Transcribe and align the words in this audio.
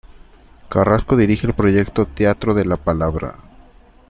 Carrasco 0.67 1.15
dirige 1.15 1.45
el 1.45 1.53
proyecto 1.53 2.07
Teatro 2.07 2.55
de 2.55 2.65
la 2.65 2.75
Palabra. 2.77 3.35